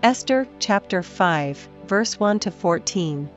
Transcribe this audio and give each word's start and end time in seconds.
Esther 0.00 0.46
chapter 0.60 1.02
5, 1.02 1.68
verse 1.88 2.20
1 2.20 2.38
to 2.38 2.52
14. 2.52 3.28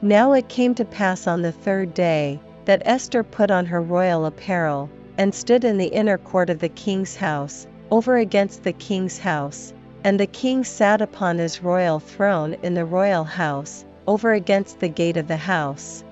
Now 0.00 0.32
it 0.32 0.48
came 0.48 0.72
to 0.76 0.84
pass 0.84 1.26
on 1.26 1.42
the 1.42 1.50
third 1.50 1.94
day 1.94 2.38
that 2.64 2.82
Esther 2.84 3.24
put 3.24 3.50
on 3.50 3.66
her 3.66 3.82
royal 3.82 4.24
apparel, 4.24 4.88
and 5.16 5.34
stood 5.34 5.64
in 5.64 5.76
the 5.76 5.88
inner 5.88 6.16
court 6.16 6.48
of 6.48 6.60
the 6.60 6.68
king's 6.68 7.16
house, 7.16 7.66
over 7.90 8.18
against 8.18 8.62
the 8.62 8.72
king's 8.72 9.18
house. 9.18 9.74
And 10.04 10.20
the 10.20 10.28
king 10.28 10.62
sat 10.62 11.00
upon 11.00 11.38
his 11.38 11.60
royal 11.60 11.98
throne 11.98 12.54
in 12.62 12.74
the 12.74 12.84
royal 12.84 13.24
house, 13.24 13.84
over 14.06 14.34
against 14.34 14.78
the 14.78 14.88
gate 14.88 15.16
of 15.16 15.26
the 15.26 15.36
house. 15.36 16.04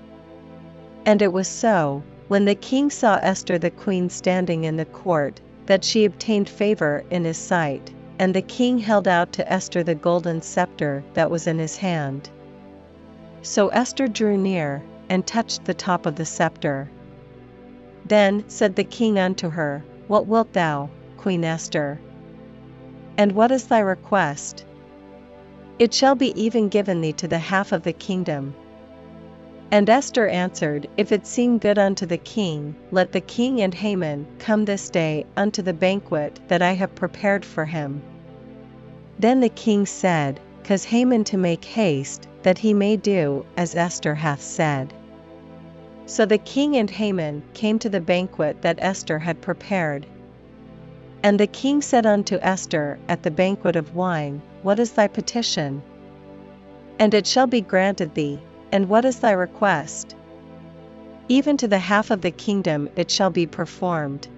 And 1.05 1.23
it 1.23 1.33
was 1.33 1.47
so, 1.47 2.03
when 2.27 2.47
the 2.47 2.57
king 2.57 2.91
saw 2.91 3.21
Esther 3.23 3.59
the 3.59 3.71
queen 3.71 4.11
standing 4.11 4.65
in 4.65 4.77
the 4.77 4.87
court, 4.87 5.41
that 5.67 5.85
she 5.85 6.05
obtained 6.05 6.49
favor 6.49 7.05
in 7.11 7.25
his 7.25 7.39
sight, 7.39 7.93
and 8.19 8.35
the 8.35 8.43
king 8.43 8.79
held 8.79 9.07
out 9.07 9.33
to 9.33 9.53
Esther 9.53 9.83
the 9.83 9.95
golden 9.95 10.41
scepter 10.43 11.05
that 11.15 11.31
was 11.31 11.47
in 11.47 11.59
his 11.59 11.77
hand. 11.77 12.31
So 13.43 13.69
Esther 13.69 14.09
drew 14.09 14.37
near, 14.37 14.83
and 15.09 15.27
touched 15.27 15.65
the 15.65 15.75
top 15.75 16.07
of 16.07 16.17
the 16.17 16.25
scepter. 16.25 16.91
Then 18.05 18.45
said 18.49 18.77
the 18.77 18.85
king 18.85 19.19
unto 19.19 19.51
her, 19.51 19.85
What 20.09 20.27
wilt 20.27 20.53
thou, 20.53 20.91
Queen 21.17 21.45
Esther? 21.45 22.01
And 23.17 23.33
what 23.33 23.51
is 23.51 23.65
thy 23.67 23.81
request? 23.81 24.65
It 25.79 25.93
shall 25.93 26.15
be 26.15 26.41
even 26.41 26.69
given 26.69 27.01
thee 27.01 27.13
to 27.15 27.29
the 27.29 27.39
half 27.39 27.73
of 27.73 27.83
the 27.83 27.93
kingdom. 27.93 28.55
And 29.73 29.91
Esther 29.91 30.29
answered, 30.29 30.89
If 30.97 31.11
it 31.11 31.27
seem 31.27 31.59
good 31.59 31.77
unto 31.77 32.07
the 32.07 32.19
king, 32.19 32.77
let 32.93 33.11
the 33.11 33.21
king 33.21 33.61
and 33.61 33.75
Haman 33.75 34.27
come 34.39 34.65
this 34.65 34.89
day 34.91 35.27
unto 35.37 35.61
the 35.61 35.75
banquet 35.75 36.39
that 36.47 36.63
I 36.63 36.73
have 36.73 36.95
prepared 36.95 37.45
for 37.45 37.65
him. 37.65 38.01
Then 39.19 39.41
the 39.41 39.49
king 39.49 39.85
said, 39.85 40.39
Cause 40.63 40.85
Haman 40.85 41.25
to 41.25 41.37
make 41.37 41.65
haste, 41.65 42.29
that 42.43 42.59
he 42.59 42.75
may 42.75 42.97
do 42.97 43.45
as 43.57 43.75
Esther 43.75 44.15
hath 44.15 44.41
said. 44.41 44.95
So 46.07 46.25
the 46.25 46.39
king 46.39 46.77
and 46.77 46.89
Haman 46.89 47.43
came 47.53 47.81
to 47.81 47.89
the 47.89 48.01
banquet 48.01 48.63
that 48.63 48.79
Esther 48.81 49.19
had 49.19 49.41
prepared. 49.41 50.07
And 51.25 51.41
the 51.41 51.49
king 51.49 51.83
said 51.83 52.07
unto 52.07 52.39
Esther 52.41 53.01
at 53.09 53.25
the 53.25 53.33
banquet 53.33 53.75
of 53.75 53.97
wine, 53.97 54.43
What 54.63 54.79
is 54.79 54.93
thy 54.93 55.09
petition? 55.09 55.83
And 57.01 57.13
it 57.15 57.27
shall 57.27 57.49
be 57.49 57.61
granted 57.61 58.15
thee, 58.15 58.39
and 58.77 58.91
what 58.91 59.07
is 59.07 59.21
thy 59.21 59.33
request? 59.33 60.15
Even 61.29 61.57
to 61.57 61.67
the 61.67 61.79
half 61.79 62.11
of 62.11 62.21
the 62.21 62.31
kingdom 62.31 62.91
it 62.95 63.11
shall 63.11 63.31
be 63.31 63.47
performed. 63.47 64.29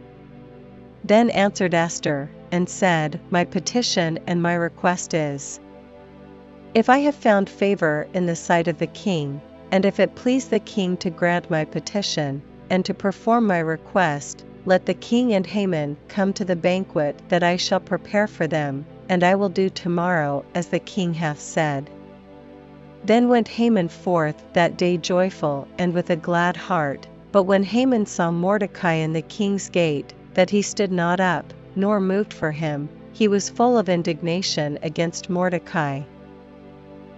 Then 1.03 1.28
answered 1.31 1.75
Esther, 1.75 2.31
and 2.53 2.69
said, 2.69 3.19
My 3.31 3.44
petition 3.44 4.16
and 4.28 4.41
my 4.41 4.55
request 4.55 5.12
is 5.12 5.59
If 6.72 6.89
I 6.89 6.98
have 6.98 7.16
found 7.16 7.50
favor 7.50 8.06
in 8.14 8.27
the 8.27 8.36
sight 8.36 8.69
of 8.69 8.78
the 8.78 8.86
king, 8.86 9.41
and 9.72 9.84
if 9.84 9.98
it 9.98 10.14
please 10.14 10.47
the 10.47 10.61
king 10.61 10.97
to 10.98 11.11
grant 11.11 11.50
my 11.50 11.64
petition, 11.64 12.41
and 12.70 12.84
to 12.84 12.94
perform 12.94 13.44
my 13.44 13.59
request, 13.59 14.44
let 14.66 14.86
the 14.86 14.94
king 14.94 15.33
and 15.33 15.48
Haman 15.48 15.97
come 16.06 16.33
to 16.34 16.44
the 16.44 16.55
banquet 16.55 17.20
that 17.28 17.42
I 17.42 17.56
shall 17.56 17.81
prepare 17.81 18.28
for 18.28 18.47
them, 18.47 18.86
and 19.09 19.25
I 19.25 19.34
will 19.34 19.48
do 19.48 19.69
tomorrow 19.69 20.44
as 20.55 20.69
the 20.69 20.78
king 20.78 21.14
hath 21.14 21.41
said. 21.41 21.91
Then 23.04 23.28
went 23.28 23.46
Haman 23.46 23.88
forth 23.88 24.42
that 24.54 24.77
day 24.77 24.96
joyful 24.96 25.68
and 25.78 25.94
with 25.94 26.10
a 26.10 26.16
glad 26.16 26.56
heart. 26.56 27.06
But 27.30 27.44
when 27.44 27.62
Haman 27.62 28.06
saw 28.06 28.32
Mordecai 28.32 28.94
in 28.94 29.12
the 29.12 29.22
king's 29.22 29.68
gate, 29.68 30.12
that 30.34 30.50
he 30.50 30.62
stood 30.62 30.91
not 30.91 31.20
up, 31.20 31.54
nor 31.76 32.00
moved 32.00 32.32
for 32.32 32.50
him, 32.50 32.88
he 33.12 33.28
was 33.28 33.50
full 33.50 33.78
of 33.78 33.88
indignation 33.88 34.78
against 34.82 35.31
Mordecai. 35.31 36.00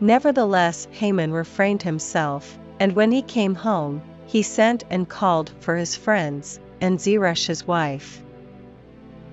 Nevertheless, 0.01 0.87
Haman 0.91 1.33
refrained 1.33 1.83
himself, 1.83 2.59
and 2.79 2.93
when 2.95 3.11
he 3.11 3.23
came 3.23 3.55
home, 3.55 4.03
he 4.27 4.43
sent 4.43 4.85
and 4.91 5.09
called 5.09 5.51
for 5.61 5.77
his 5.77 5.97
friends, 5.97 6.61
and 6.81 7.01
Zeresh 7.01 7.47
his 7.47 7.67
wife. 7.67 8.23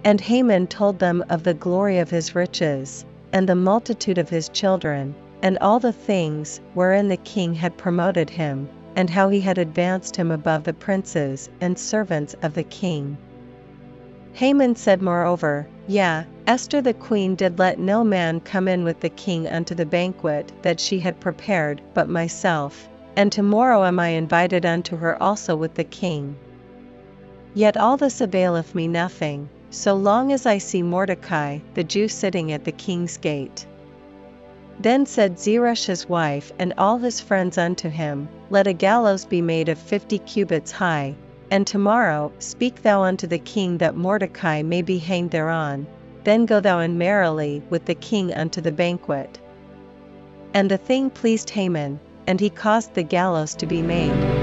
And 0.03 0.21
Haman 0.21 0.67
told 0.67 0.99
them 0.99 1.23
of 1.29 1.43
the 1.43 1.53
glory 1.53 1.99
of 1.99 2.09
his 2.09 2.35
riches, 2.35 3.05
and 3.33 3.47
the 3.49 3.55
multitude 3.55 4.17
of 4.17 4.29
his 4.29 4.49
children, 4.49 5.13
and 5.41 5.57
all 5.59 5.79
the 5.79 5.93
things 5.93 6.59
wherein 6.73 7.07
the 7.07 7.17
king 7.17 7.53
had 7.53 7.77
promoted 7.77 8.29
him, 8.29 8.67
and 8.95 9.09
how 9.09 9.29
he 9.29 9.39
had 9.39 9.57
advanced 9.57 10.15
him 10.15 10.31
above 10.31 10.63
the 10.63 10.73
princes 10.73 11.49
and 11.61 11.77
servants 11.77 12.35
of 12.41 12.53
the 12.53 12.63
king. 12.63 13.17
Haman 14.33 14.75
said 14.75 15.01
moreover, 15.01 15.67
Yea, 15.87 16.25
Esther 16.47 16.81
the 16.81 16.93
queen 16.93 17.35
did 17.35 17.59
let 17.59 17.79
no 17.79 18.03
man 18.03 18.39
come 18.39 18.67
in 18.67 18.83
with 18.83 18.99
the 18.99 19.09
king 19.09 19.47
unto 19.47 19.73
the 19.73 19.85
banquet 19.85 20.51
that 20.61 20.79
she 20.79 20.99
had 20.99 21.19
prepared 21.19 21.81
but 21.93 22.09
myself, 22.09 22.89
and 23.15 23.31
tomorrow 23.31 23.83
am 23.83 23.99
I 23.99 24.09
invited 24.09 24.65
unto 24.65 24.95
her 24.97 25.21
also 25.21 25.55
with 25.55 25.73
the 25.75 25.83
king. 25.83 26.35
Yet 27.53 27.77
all 27.77 27.97
this 27.97 28.21
availeth 28.21 28.75
me 28.75 28.87
nothing, 28.87 29.49
so 29.69 29.95
long 29.95 30.31
as 30.31 30.45
I 30.45 30.59
see 30.59 30.83
Mordecai 30.83 31.59
the 31.73 31.83
Jew 31.83 32.07
sitting 32.07 32.51
at 32.51 32.63
the 32.63 32.71
king's 32.71 33.17
gate. 33.17 33.65
Then 34.79 35.07
said 35.07 35.39
Zeresh 35.39 35.85
his 35.85 36.07
wife 36.07 36.51
and 36.59 36.73
all 36.77 36.99
his 36.99 37.19
friends 37.19 37.57
unto 37.57 37.89
him, 37.89 38.29
Let 38.51 38.67
a 38.67 38.73
gallows 38.73 39.25
be 39.25 39.41
made 39.41 39.69
of 39.69 39.79
fifty 39.79 40.19
cubits 40.19 40.71
high, 40.71 41.15
and 41.49 41.65
tomorrow 41.65 42.31
speak 42.37 42.83
thou 42.83 43.01
unto 43.01 43.25
the 43.25 43.39
king 43.39 43.79
that 43.79 43.95
Mordecai 43.95 44.61
may 44.61 44.83
be 44.83 44.99
hanged 44.99 45.31
thereon, 45.31 45.87
then 46.23 46.45
go 46.45 46.59
thou 46.59 46.79
in 46.79 46.97
merrily 46.97 47.63
with 47.71 47.85
the 47.85 47.95
king 47.95 48.31
unto 48.33 48.61
the 48.61 48.71
banquet. 48.71 49.39
And 50.53 50.69
the 50.69 50.77
thing 50.77 51.09
pleased 51.09 51.49
Haman, 51.49 51.99
and 52.27 52.39
he 52.39 52.49
caused 52.49 52.93
the 52.93 53.03
gallows 53.03 53.55
to 53.55 53.65
be 53.65 53.81
made. 53.81 54.36